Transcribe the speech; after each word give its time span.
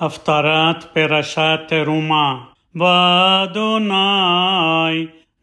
הפטרת 0.00 0.84
פרשת 0.94 1.60
תרומה. 1.68 2.38
ואדוני 2.74 3.96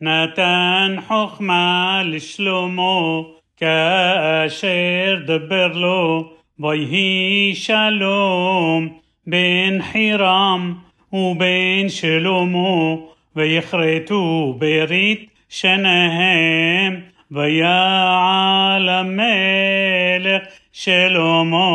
נתן 0.02 0.96
חוכמה 1.08 2.02
לשלמה 2.06 3.22
כאשר 3.58 5.18
דבר 5.26 5.68
לו 5.68 6.30
ויהי 6.60 7.56
שלום 7.56 8.90
בין 9.28 9.82
חירם 9.92 10.74
ובין 11.14 11.90
שלמה 11.90 12.96
ויכרתו 13.36 14.56
ברית 14.58 15.30
שניהם 15.50 17.02
ויעל 17.32 18.90
המלך 18.90 20.42
שלמה 20.74 21.68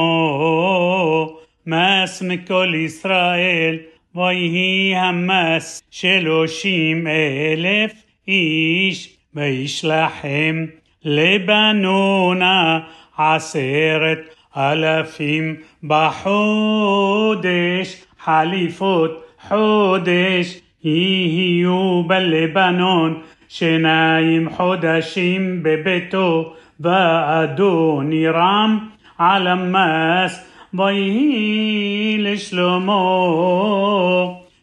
מס 1.66 2.22
מכל 2.22 2.72
ישראל 2.76 3.78
ויהי 4.14 4.94
המס 4.96 5.82
שלושים 5.90 7.06
אלף 7.06 7.92
איש 8.28 9.16
וישלחם 9.34 10.64
לבנונה 11.04 12.80
עשרת 13.18 14.18
אלפים 14.56 15.56
בחודש 15.84 16.32
חליפות 18.18 19.24
חודש 19.48 20.60
יהיו 20.84 22.02
בלבנון 22.06 23.22
שניים 23.48 24.50
חודשים 24.50 25.62
בביתו 25.62 26.54
ואדון 26.80 28.12
ירם 28.12 28.88
על 29.18 29.46
המס 29.46 30.45
ויהי 30.74 32.16
לשלמה 32.18 32.94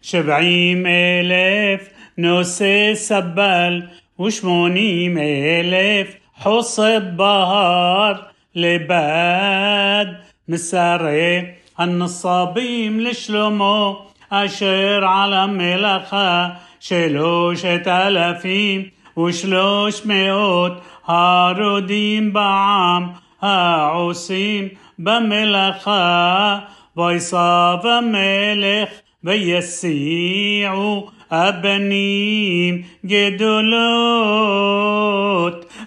שבעים 0.01 0.85
אלף 0.85 1.89
נושא 2.17 2.91
סבל 2.93 3.81
ושמונים 4.21 5.17
אלף 5.17 6.15
حصب 6.35 7.01
بهار 7.15 8.15
لباد 8.55 10.07
مسري 10.47 11.53
النصابيم 11.79 12.99
لشلمو 13.01 13.95
أشر 14.31 15.03
على 15.03 15.47
ملخا 15.47 16.49
שלושת 16.79 17.87
אלפים 17.87 18.89
ושלוש 19.19 20.05
מאות 20.05 20.73
הרודים 21.07 22.33
בעם 22.33 23.09
העושים 23.43 24.67
במלאכה 24.99 26.59
ויסב 26.97 27.77
המלך 27.83 28.89
ויסיעו 29.23 31.09
הבנים 31.31 32.81
גדולות 33.05 33.59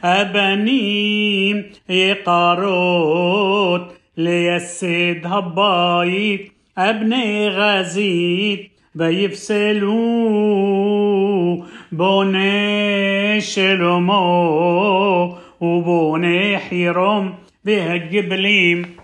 הבנים 0.02 1.62
יקרות 1.88 3.92
לייסד 4.16 5.24
הבית 5.24 6.50
אבני 6.76 7.48
גזית 7.58 8.68
ויפסלו 8.96 9.96
בוני 11.92 13.40
שלמה 13.40 14.20
ובוני 15.60 16.56
חירום 16.68 17.32
بها 17.67 17.95
الجبليم 17.95 18.95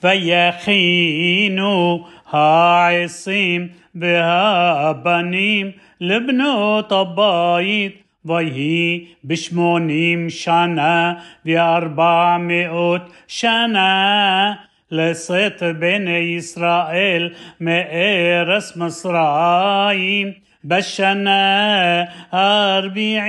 فيخينوها 0.00 2.04
عصيم 2.84 3.72
بها 3.94 4.92
بنيم. 4.92 5.72
لبنو 6.00 6.80
طبايد 6.80 7.92
ويهي 8.24 9.02
بشمونيم 9.24 10.28
شنا 10.28 11.22
بأربعمائة 11.44 13.08
شنا. 13.26 14.58
لصيت 14.90 15.64
بني 15.64 16.38
إسرائيل 16.38 17.34
مئرس 17.60 18.76
مصرايم 18.76 20.34
بشنا 20.64 22.08
أربعيت 22.74 23.24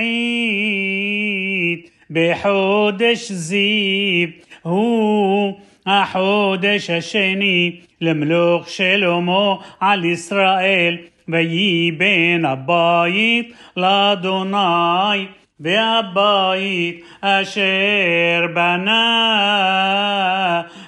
بحودش 2.10 3.32
زيب. 3.32 4.32
הוא 4.65 5.59
החודש 5.85 6.89
השני 6.89 7.79
למלוך 8.01 8.69
שלמה 8.69 9.55
על 9.79 10.05
ישראל 10.05 10.97
ויהי 11.27 11.91
בן 11.91 12.45
הבית 12.45 13.53
לאדוני 13.77 15.25
והבית 15.59 17.05
אשר 17.21 18.45
בנה 18.53 19.01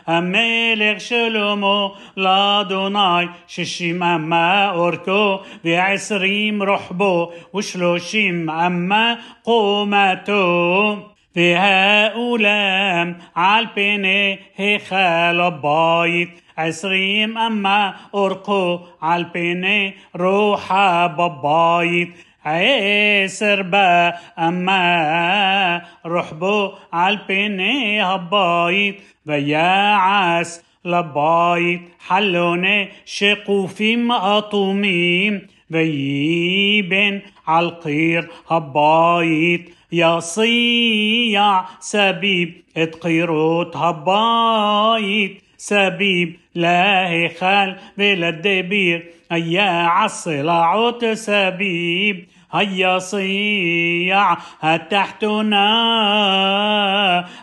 המלך 0.07 1.01
שלמה 1.01 1.87
לאדוני 2.17 3.25
שישים 3.47 4.03
אמה 4.03 4.71
אורכו 4.71 5.39
ועשרים 5.63 6.63
רוחבו 6.63 7.31
ושלושים 7.55 8.49
אמה 8.49 9.13
קומתו 9.43 10.95
והאולם 11.35 13.13
על 13.35 13.65
פני 13.75 14.35
היכל 14.57 15.41
הבית 15.41 16.43
عشرين 16.57 17.37
أما 17.37 17.93
أرقو 18.15 18.79
عالبيني 19.01 19.93
روحا 20.15 21.07
ببايت 21.07 22.09
عسر 22.45 23.61
با 23.61 24.13
أما 24.39 25.81
رحبو 26.05 26.71
عالبيني 26.93 28.03
هبايت 28.03 29.01
وياعس 29.27 30.63
لبايت 30.85 31.81
حلوني 32.07 32.89
شقوفيم 33.05 34.11
أطوميم 34.11 35.47
ويبن 35.71 37.21
عالقير 37.47 38.27
هبايت 38.49 39.69
يصيع 39.92 41.64
سبيب 41.80 42.62
اتقيروت 42.76 43.76
هبايت 43.76 45.42
سبيب 45.56 46.36
لا 46.54 47.08
هيخال 47.08 47.76
بلا 47.98 48.28
الدبير 48.28 49.06
هيا 49.32 49.62
عالصلاعوت 49.62 51.04
سبيب 51.04 52.26
هيا 52.52 52.98
صيع 52.98 54.36
هتحتنا 54.60 55.68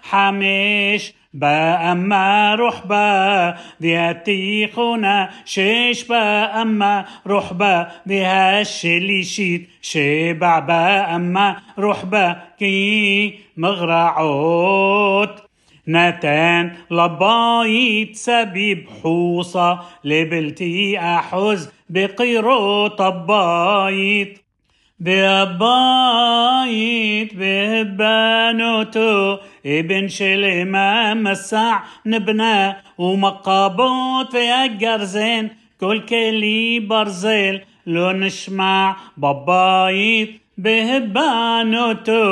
חמש 0.04 1.14
באמה 1.36 2.56
רחבה 2.56 2.82
והתיכונה 2.86 5.30
שש 5.46 6.04
רחבה 7.26 7.88
והשלישית 8.10 9.68
שבע 9.82 10.60
רחבה 11.78 12.36
כי 12.60 13.40
מגרעות. 13.58 15.46
נתן 15.88 16.72
לבית 16.92 18.16
סביב 18.16 18.86
חוצה 19.04 19.80
לבלתי 20.04 21.00
אחז 21.00 21.70
בקירות 21.90 22.88
הבית 22.88 24.45
והבית 25.96 27.36
בהבנותו 27.36 29.38
אבן 29.66 30.08
שלמה 30.08 31.14
מסע 31.14 31.80
נבנה 32.06 32.78
ומקבות 32.98 34.32
והגרזן 34.32 35.50
כל 35.80 36.06
כלי 36.06 36.80
ברזל 36.80 37.62
לא 37.88 38.12
נשמע 38.12 38.96
בבית 39.18 40.42
בהבנותו 40.58 42.26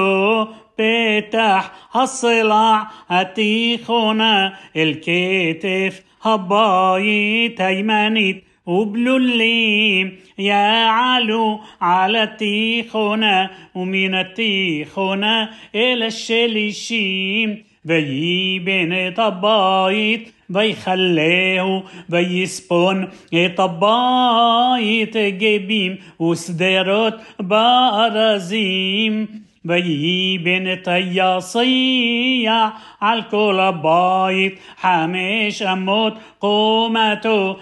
פתח 0.80 1.72
הצלע 1.96 2.88
התיכונה 3.08 4.54
אל 4.76 5.18
כתף 5.18 6.04
הבית 6.22 7.62
הימנית 7.62 8.44
ובלולים 8.66 10.20
יעלו 10.40 12.24
על 12.24 12.49
התיכונה 12.49 13.50
ومن 13.76 14.16
التيخونا 14.16 15.50
إلى 15.76 16.08
الشليشيم 16.08 17.64
ويبن 17.90 19.14
طبايت 19.18 20.34
ويخليه 20.56 21.84
ويسبون 22.12 23.10
طبايت 23.58 25.18
جبيم 25.18 25.98
وسدرت 26.20 27.20
بارزيم. 27.40 29.43
بيبن 29.64 30.76
طياصية 30.86 32.74
عالكل 33.02 33.72
بايت 33.84 34.60
حامش 34.78 35.64
أموت 35.64 36.14
قومته 36.42 37.58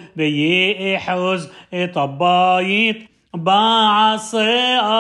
احوز 0.96 1.50
إطبايت. 1.74 3.12
باع 3.34 4.18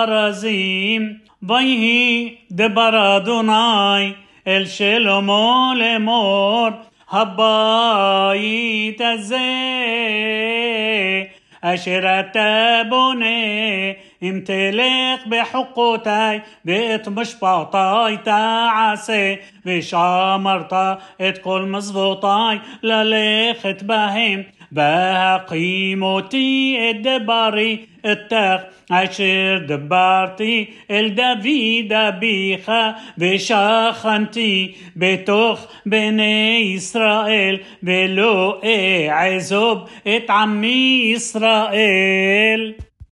أرزيم 0.04 1.20
بيهي 1.42 2.32
دبر 2.52 3.18
دوناي 3.18 4.14
الشلمو 4.48 5.74
لمور 5.74 6.74
هبايت 7.10 9.02
الزي 9.02 9.42
أشرت 11.64 12.38
بني 12.92 13.98
امتلك 14.24 15.28
بحقوتي 15.28 16.42
بقيت 16.66 17.10
مش 17.10 17.36
بعطاي 17.42 18.18
تعسي 18.18 19.38
مش 19.66 19.94
عمرتا 19.94 21.00
اتقول 21.22 21.68
مزبوطاي 21.70 22.60
لليخ 22.84 23.68
بهم 23.68 24.46
بها 24.72 25.38
قيموتي 25.38 26.90
الدباري 26.90 27.88
التخ 28.06 28.62
عشر 28.92 29.58
دبارتي 29.58 30.68
الدفيدة 30.92 32.10
بيخا. 32.10 32.96
بشخنتي 33.18 34.76
بتخ 34.96 35.60
بني 35.86 36.76
إسرائيل. 36.76 37.64
بلوئي 37.84 39.10
عزوب 39.10 39.88
اتعمي 40.08 41.16
إسرائيل. 41.16 42.76